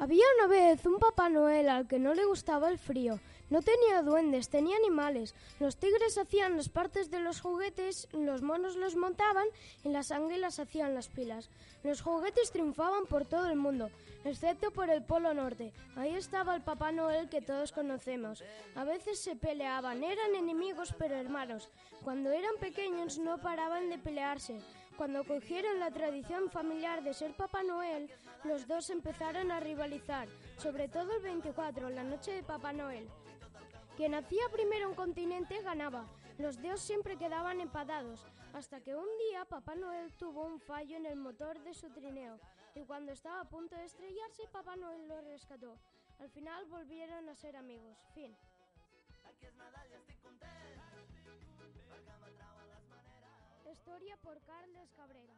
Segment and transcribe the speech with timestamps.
[0.00, 3.20] Había una vez un Papá Noel al que no le gustaba el frío.
[3.50, 5.34] No tenía duendes, tenía animales.
[5.58, 9.46] Los tigres hacían las partes de los juguetes, los monos los montaban
[9.84, 11.50] y las águilas hacían las pilas.
[11.84, 13.90] Los juguetes triunfaban por todo el mundo,
[14.24, 15.70] excepto por el Polo Norte.
[15.96, 18.42] Ahí estaba el Papá Noel que todos conocemos.
[18.76, 21.68] A veces se peleaban, eran enemigos pero hermanos.
[22.02, 24.62] Cuando eran pequeños no paraban de pelearse.
[25.00, 28.10] Cuando cogieron la tradición familiar de ser Papá Noel,
[28.44, 33.08] los dos empezaron a rivalizar, sobre todo el 24, la noche de Papá Noel.
[33.96, 36.04] Quien hacía primero un continente ganaba.
[36.36, 41.06] Los dos siempre quedaban empadados, hasta que un día Papá Noel tuvo un fallo en
[41.06, 42.38] el motor de su trineo,
[42.74, 45.78] y cuando estaba a punto de estrellarse, Papá Noel lo rescató.
[46.18, 47.96] Al final volvieron a ser amigos.
[48.12, 48.36] Fin.
[54.22, 55.34] Por Carles Cabrera.